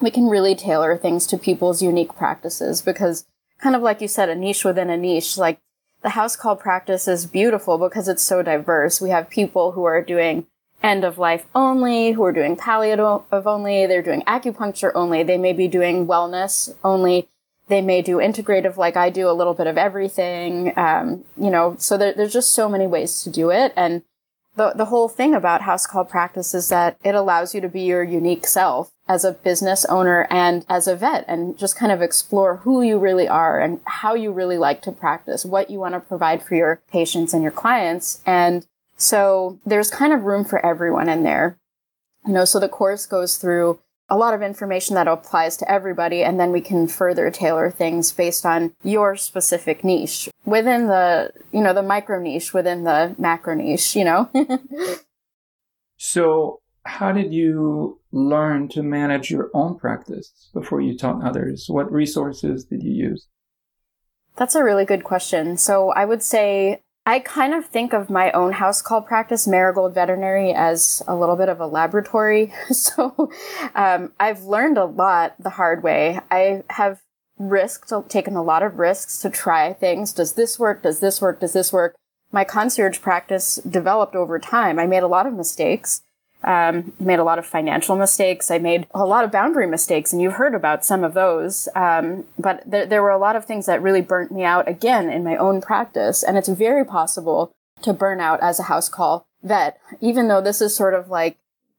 [0.00, 3.26] we can really tailor things to people's unique practices because
[3.58, 5.60] kind of like you said, a niche within a niche, like
[6.02, 9.00] the house call practice is beautiful because it's so diverse.
[9.00, 10.46] We have people who are doing
[10.82, 15.52] end of life only, who are doing palliative only, they're doing acupuncture only, they may
[15.52, 17.28] be doing wellness only,
[17.70, 20.76] they may do integrative like I do, a little bit of everything.
[20.76, 23.72] Um, you know, so there, there's just so many ways to do it.
[23.76, 24.02] And
[24.56, 27.82] the, the whole thing about house call practice is that it allows you to be
[27.82, 32.02] your unique self as a business owner and as a vet and just kind of
[32.02, 35.94] explore who you really are and how you really like to practice, what you want
[35.94, 38.20] to provide for your patients and your clients.
[38.26, 41.56] And so there's kind of room for everyone in there.
[42.26, 43.78] You know, so the course goes through
[44.10, 48.12] a lot of information that applies to everybody, and then we can further tailor things
[48.12, 53.54] based on your specific niche within the, you know, the micro niche within the macro
[53.54, 54.28] niche, you know?
[55.96, 61.66] so, how did you learn to manage your own practice before you taught others?
[61.68, 63.28] What resources did you use?
[64.36, 65.56] That's a really good question.
[65.56, 69.94] So, I would say I kind of think of my own house call practice, Marigold
[69.94, 72.52] Veterinary, as a little bit of a laboratory.
[72.72, 73.30] So
[73.74, 76.20] um, I've learned a lot the hard way.
[76.30, 77.00] I have
[77.38, 80.12] risked, taken a lot of risks to try things.
[80.12, 80.82] Does this work?
[80.82, 81.40] Does this work?
[81.40, 81.96] Does this work?
[82.32, 84.78] My concierge practice developed over time.
[84.78, 86.02] I made a lot of mistakes.
[86.42, 88.50] Um, made a lot of financial mistakes.
[88.50, 91.68] I made a lot of boundary mistakes, and you've heard about some of those.
[91.74, 95.10] Um, but there, there were a lot of things that really burnt me out again
[95.10, 96.22] in my own practice.
[96.22, 100.60] And it's very possible to burn out as a house call vet, even though this
[100.60, 101.36] is sort of like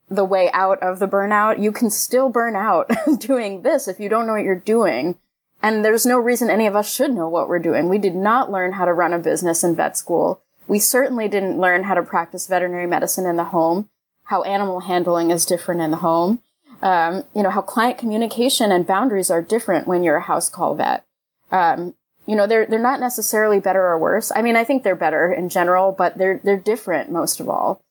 [0.10, 1.62] the way out of the burnout.
[1.62, 5.17] You can still burn out doing this if you don't know what you're doing.
[5.63, 7.88] And there's no reason any of us should know what we're doing.
[7.88, 10.41] We did not learn how to run a business in vet school.
[10.67, 13.89] We certainly didn't learn how to practice veterinary medicine in the home
[14.32, 16.39] how animal handling is different in the home.
[16.82, 20.74] Um, you know, how client communication and boundaries are different when you're a house call
[20.74, 21.06] vet.
[21.52, 24.32] Um, you know, they're, they're not necessarily better or worse.
[24.34, 27.82] I mean, I think they're better in general, but they're, they're different most of all.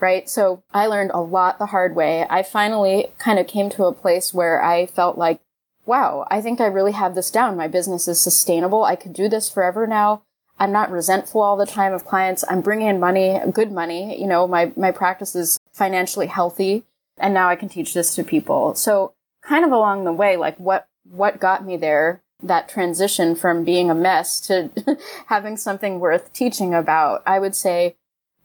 [0.00, 0.28] Right.
[0.28, 2.26] So I learned a lot the hard way.
[2.28, 5.40] I finally kind of came to a place where I felt like,
[5.86, 7.56] wow, I think I really have this down.
[7.56, 8.82] My business is sustainable.
[8.82, 10.22] I could do this forever now.
[10.58, 12.44] I'm not resentful all the time of clients.
[12.48, 14.20] I'm bringing in money, good money.
[14.20, 16.84] You know, my, my practice is financially healthy.
[17.18, 18.74] And now I can teach this to people.
[18.74, 23.64] So kind of along the way, like what, what got me there, that transition from
[23.64, 24.70] being a mess to
[25.26, 27.96] having something worth teaching about, I would say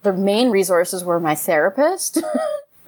[0.03, 2.21] the main resources were my therapist.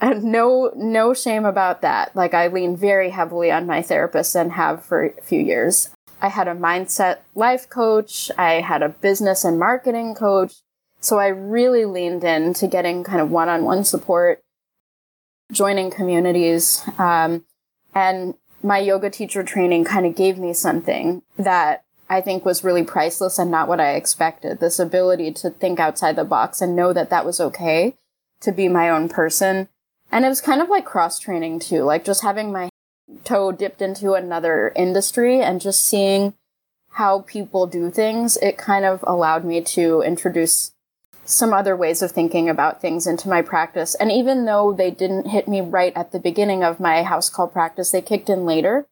[0.00, 2.14] and no, no shame about that.
[2.14, 5.90] Like I lean very heavily on my therapist and have for a few years.
[6.20, 8.30] I had a mindset life coach.
[8.38, 10.54] I had a business and marketing coach.
[11.00, 14.42] So I really leaned into getting kind of one on one support,
[15.52, 16.82] joining communities.
[16.98, 17.44] Um,
[17.94, 22.84] and my yoga teacher training kind of gave me something that I think was really
[22.84, 24.60] priceless and not what I expected.
[24.60, 27.96] This ability to think outside the box and know that that was okay
[28.40, 29.68] to be my own person.
[30.10, 32.68] And it was kind of like cross training too, like just having my
[33.26, 36.34] toe dipped into another industry and just seeing
[36.92, 38.38] how people do things.
[38.38, 40.72] It kind of allowed me to introduce
[41.26, 43.94] some other ways of thinking about things into my practice.
[43.96, 47.48] And even though they didn't hit me right at the beginning of my house call
[47.48, 48.86] practice, they kicked in later.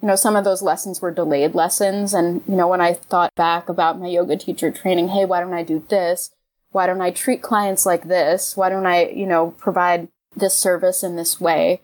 [0.00, 2.14] You know, some of those lessons were delayed lessons.
[2.14, 5.54] And, you know, when I thought back about my yoga teacher training, hey, why don't
[5.54, 6.30] I do this?
[6.70, 8.56] Why don't I treat clients like this?
[8.56, 11.80] Why don't I, you know, provide this service in this way?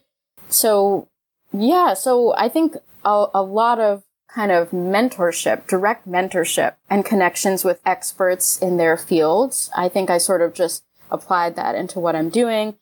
[0.48, 1.08] So,
[1.54, 7.64] yeah, so I think a, a lot of kind of mentorship, direct mentorship and connections
[7.64, 9.70] with experts in their fields.
[9.76, 12.76] I think I sort of just applied that into what I'm doing.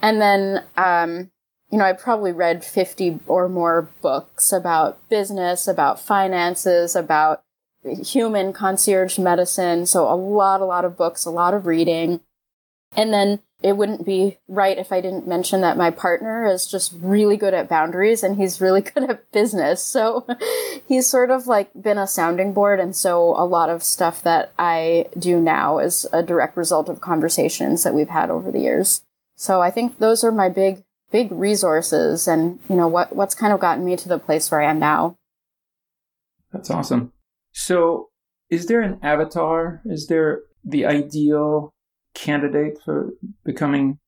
[0.00, 1.30] And then, um,
[1.70, 7.42] you know, I probably read 50 or more books about business, about finances, about
[7.84, 9.84] human concierge medicine.
[9.84, 12.20] So a lot, a lot of books, a lot of reading.
[12.96, 16.92] And then it wouldn't be right if I didn't mention that my partner is just
[17.00, 19.82] really good at boundaries and he's really good at business.
[19.82, 20.26] So
[20.86, 22.80] he's sort of like been a sounding board.
[22.80, 27.00] And so a lot of stuff that I do now is a direct result of
[27.00, 29.02] conversations that we've had over the years.
[29.36, 33.52] So I think those are my big, big resources and, you know, what, what's kind
[33.52, 35.16] of gotten me to the place where I am now.
[36.52, 37.12] That's awesome.
[37.52, 38.10] So
[38.50, 39.82] is there an avatar?
[39.86, 41.72] Is there the ideal
[42.16, 43.10] candidate for
[43.44, 43.98] becoming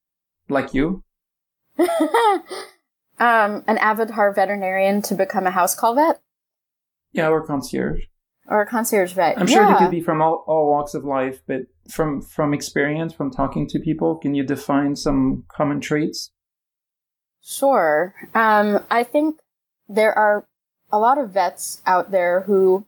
[0.48, 1.04] like you?
[1.78, 6.20] um, an avatar veterinarian to become a house call vet?
[7.12, 8.00] Yeah, or concierge.
[8.48, 9.38] Or a concierge vet.
[9.38, 9.74] I'm sure yeah.
[9.74, 13.68] they could be from all, all walks of life, but from from experience, from talking
[13.68, 16.32] to people, can you define some common traits?
[17.42, 18.14] Sure.
[18.34, 19.40] Um, I think
[19.88, 20.46] there are
[20.90, 22.86] a lot of vets out there who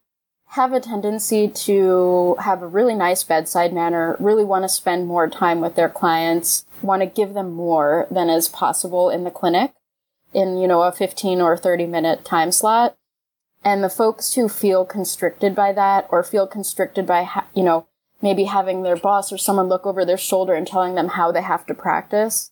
[0.50, 5.28] have a tendency to have a really nice bedside manner, really want to spend more
[5.28, 9.72] time with their clients, want to give them more than is possible in the clinic
[10.34, 12.96] in, you know, a 15 or 30 minute time slot.
[13.62, 17.86] And the folks who feel constricted by that or feel constricted by, you know,
[18.20, 21.42] maybe having their boss or someone look over their shoulder and telling them how they
[21.42, 22.50] have to practice.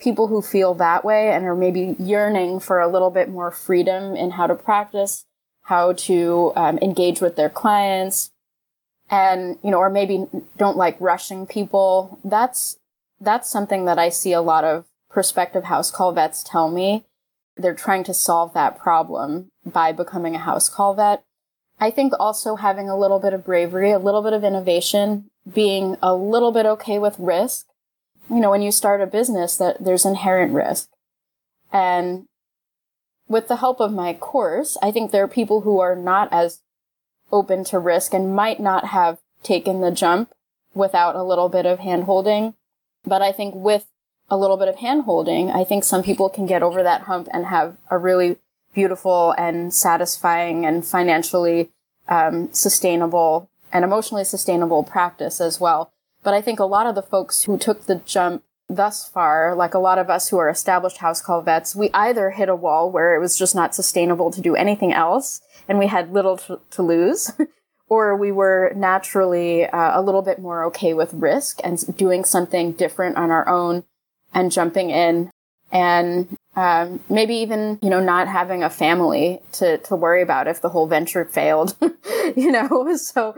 [0.00, 4.16] People who feel that way and are maybe yearning for a little bit more freedom
[4.16, 5.26] in how to practice
[5.64, 8.30] how to um, engage with their clients
[9.10, 12.18] and you know or maybe don't like rushing people.
[12.24, 12.78] That's
[13.20, 17.04] that's something that i see a lot of prospective house call vets tell me.
[17.56, 21.22] They're trying to solve that problem by becoming a house call vet.
[21.78, 25.96] I think also having a little bit of bravery a little bit of innovation being
[26.02, 27.66] a little bit okay with risk.
[28.28, 30.88] You know when you start a business that there's inherent risk.
[31.72, 32.26] And
[33.28, 36.60] with the help of my course, I think there are people who are not as
[37.32, 40.32] open to risk and might not have taken the jump
[40.74, 42.54] without a little bit of handholding.
[43.04, 43.86] But I think with
[44.30, 47.46] a little bit of handholding, I think some people can get over that hump and
[47.46, 48.36] have a really
[48.74, 51.70] beautiful and satisfying and financially
[52.08, 55.92] um, sustainable and emotionally sustainable practice as well.
[56.22, 59.74] But I think a lot of the folks who took the jump thus far, like
[59.74, 62.90] a lot of us who are established house call vets, we either hit a wall
[62.90, 66.60] where it was just not sustainable to do anything else and we had little to,
[66.70, 67.32] to lose,
[67.88, 72.72] or we were naturally uh, a little bit more okay with risk and doing something
[72.72, 73.84] different on our own
[74.32, 75.30] and jumping in
[75.72, 80.60] and um, maybe even you know not having a family to to worry about if
[80.60, 81.76] the whole venture failed
[82.36, 82.96] you know?
[82.96, 83.34] So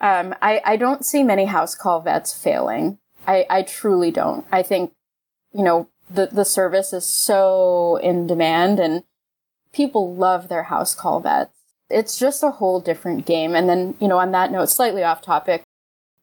[0.00, 4.44] um, I, I don't see many house call vets failing I, I truly don't.
[4.50, 4.92] I think,
[5.52, 9.04] you know, the, the service is so in demand and
[9.72, 11.52] people love their house call vets.
[11.88, 13.54] It's just a whole different game.
[13.54, 15.62] And then, you know, on that note, slightly off topic,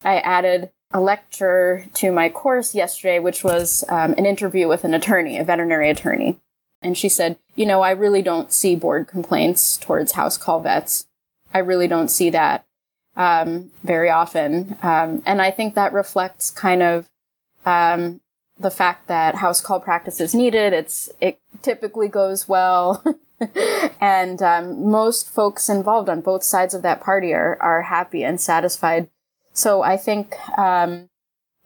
[0.03, 4.93] I added a lecture to my course yesterday, which was um, an interview with an
[4.93, 6.37] attorney, a veterinary attorney.
[6.81, 11.07] And she said, you know, I really don't see board complaints towards house call vets.
[11.53, 12.66] I really don't see that
[13.17, 14.77] um, very often.
[14.81, 17.09] Um, and I think that reflects kind of
[17.65, 18.21] um,
[18.57, 20.71] the fact that house call practice is needed.
[20.71, 23.03] It's it typically goes well,
[24.01, 28.39] and um, most folks involved on both sides of that party are are happy and
[28.39, 29.09] satisfied.
[29.51, 31.09] So I think um,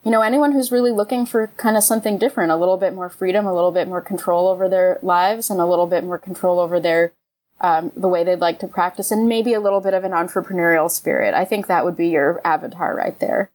[0.03, 3.09] you know anyone who's really looking for kind of something different, a little bit more
[3.09, 6.59] freedom, a little bit more control over their lives, and a little bit more control
[6.59, 7.13] over their
[7.61, 10.89] um, the way they'd like to practice and maybe a little bit of an entrepreneurial
[10.89, 11.33] spirit.
[11.33, 13.51] I think that would be your avatar right there.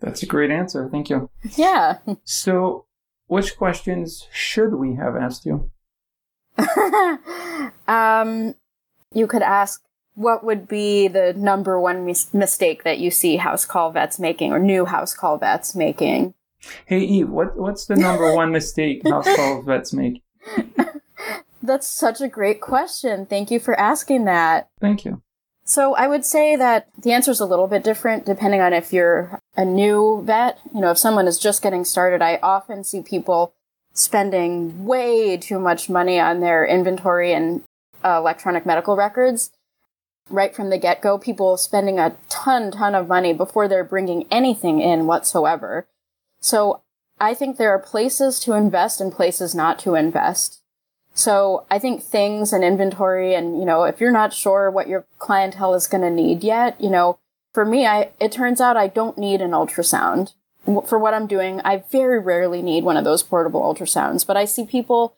[0.00, 0.88] That's a great answer.
[0.90, 1.30] Thank you.
[1.56, 1.98] Yeah.
[2.24, 2.84] So,
[3.26, 5.70] which questions should we have asked you?
[7.88, 8.54] um,
[9.12, 9.82] you could ask
[10.14, 14.52] what would be the number one mis- mistake that you see house call vets making
[14.52, 16.34] or new house call vets making?
[16.86, 20.22] Hey Eve, what what's the number one mistake house call vets make?
[21.66, 23.26] That's such a great question.
[23.26, 24.68] Thank you for asking that.
[24.80, 25.22] Thank you.
[25.64, 28.92] So I would say that the answer is a little bit different depending on if
[28.92, 30.60] you're a new vet.
[30.72, 33.52] You know, if someone is just getting started, I often see people
[33.92, 37.62] spending way too much money on their inventory and
[38.04, 39.50] uh, electronic medical records
[40.30, 41.18] right from the get go.
[41.18, 45.88] People spending a ton, ton of money before they're bringing anything in whatsoever.
[46.38, 46.82] So
[47.18, 50.62] I think there are places to invest and places not to invest.
[51.16, 55.06] So I think things and inventory and, you know, if you're not sure what your
[55.18, 57.18] clientele is going to need yet, you know,
[57.54, 60.34] for me, I, it turns out I don't need an ultrasound
[60.86, 61.62] for what I'm doing.
[61.64, 65.16] I very rarely need one of those portable ultrasounds, but I see people,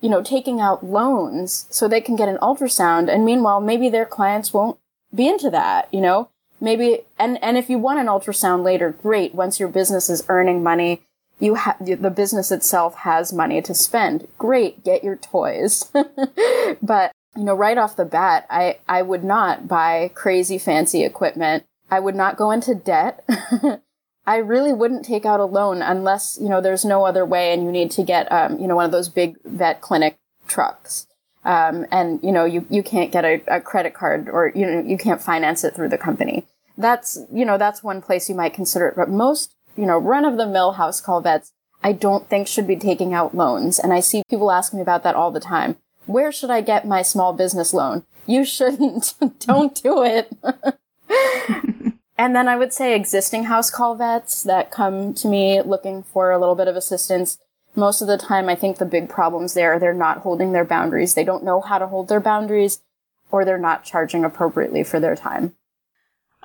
[0.00, 3.12] you know, taking out loans so they can get an ultrasound.
[3.12, 4.78] And meanwhile, maybe their clients won't
[5.12, 6.30] be into that, you know,
[6.60, 9.34] maybe, and, and if you want an ultrasound later, great.
[9.34, 11.02] Once your business is earning money,
[11.40, 14.28] you have the business itself has money to spend.
[14.38, 15.90] Great, get your toys.
[16.82, 21.64] but you know, right off the bat, I I would not buy crazy fancy equipment.
[21.90, 23.24] I would not go into debt.
[24.26, 27.64] I really wouldn't take out a loan unless you know there's no other way, and
[27.64, 31.06] you need to get um, you know one of those big vet clinic trucks.
[31.42, 34.82] Um, and you know you you can't get a, a credit card or you know
[34.82, 36.44] you can't finance it through the company.
[36.76, 38.96] That's you know that's one place you might consider it.
[38.96, 41.52] But most you know, run of the mill house call vets,
[41.82, 43.78] I don't think should be taking out loans.
[43.78, 45.76] And I see people ask me about that all the time.
[46.04, 48.04] Where should I get my small business loan?
[48.26, 49.14] You shouldn't.
[49.38, 50.30] don't do it.
[52.18, 56.30] and then I would say existing house call vets that come to me looking for
[56.30, 57.38] a little bit of assistance.
[57.74, 60.64] Most of the time, I think the big problems there, are they're not holding their
[60.64, 61.14] boundaries.
[61.14, 62.82] They don't know how to hold their boundaries
[63.30, 65.54] or they're not charging appropriately for their time.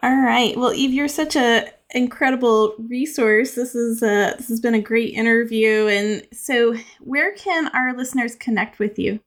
[0.06, 0.56] All right.
[0.56, 3.56] Well, Eve, you're such a incredible resource.
[3.56, 5.88] This is a, this has been a great interview.
[5.88, 9.20] And so, where can our listeners connect with you?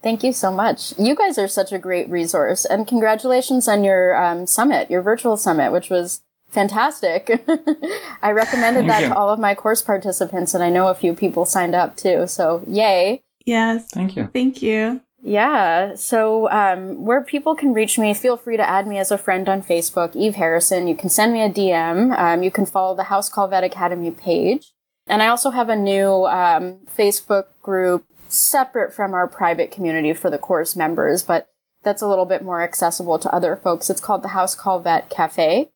[0.00, 0.96] Thank you so much.
[1.00, 5.36] You guys are such a great resource, and congratulations on your um, summit, your virtual
[5.36, 7.28] summit, which was fantastic.
[8.22, 9.08] I recommended Thank that you.
[9.08, 12.28] to all of my course participants, and I know a few people signed up too.
[12.28, 13.20] So, yay!
[13.44, 13.88] Yes.
[13.90, 14.28] Thank you.
[14.32, 15.00] Thank you.
[15.20, 15.94] Yeah.
[15.96, 19.48] So, um, where people can reach me, feel free to add me as a friend
[19.48, 20.86] on Facebook, Eve Harrison.
[20.86, 22.16] You can send me a DM.
[22.18, 24.72] Um, you can follow the House Call Vet Academy page.
[25.06, 30.30] And I also have a new um, Facebook group separate from our private community for
[30.30, 31.48] the course members, but
[31.82, 33.88] that's a little bit more accessible to other folks.
[33.88, 35.70] It's called the House Call Vet Cafe.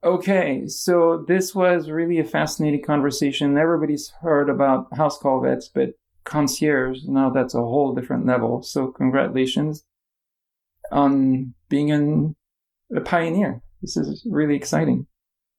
[0.03, 3.57] Okay, so this was really a fascinating conversation.
[3.57, 5.91] Everybody's heard about house call vets, but
[6.23, 8.61] concierge, now that's a whole different level.
[8.61, 9.83] So congratulations
[10.91, 12.35] on being in
[12.95, 13.61] a pioneer.
[13.81, 15.07] This is really exciting.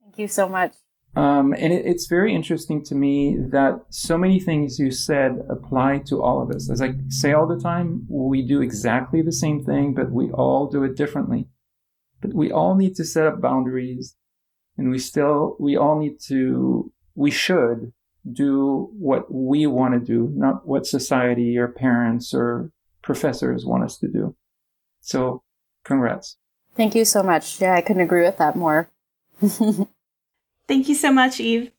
[0.03, 0.75] Thank you so much.
[1.17, 6.03] Um, and it, it's very interesting to me that so many things you said apply
[6.07, 6.71] to all of us.
[6.71, 10.69] As I say all the time, we do exactly the same thing, but we all
[10.69, 11.49] do it differently.
[12.21, 14.15] But we all need to set up boundaries
[14.77, 17.93] and we still, we all need to, we should
[18.31, 22.71] do what we want to do, not what society or parents or
[23.03, 24.37] professors want us to do.
[25.01, 25.43] So,
[25.85, 26.37] congrats.
[26.77, 27.61] Thank you so much.
[27.61, 28.89] Yeah, I couldn't agree with that more.
[29.41, 31.73] Thank you so much, Eve.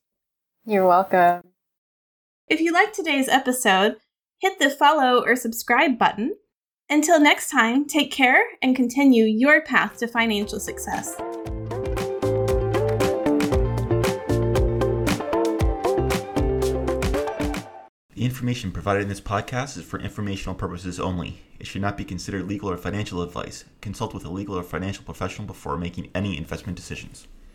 [0.65, 1.43] You're welcome.
[2.47, 3.95] If you liked today's episode,
[4.39, 6.35] hit the follow or subscribe button.
[6.89, 11.15] Until next time, take care and continue your path to financial success.
[18.41, 21.43] Information provided in this podcast is for informational purposes only.
[21.59, 23.65] It should not be considered legal or financial advice.
[23.81, 27.27] Consult with a legal or financial professional before making any investment decisions.